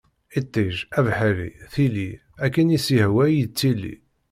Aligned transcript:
Iṭij, 0.39 0.75
abeḥri, 0.97 1.49
tili; 1.73 2.09
akken 2.45 2.73
i 2.75 2.79
s-yehwa 2.85 3.23
i 3.29 3.35
yettili. 3.39 3.95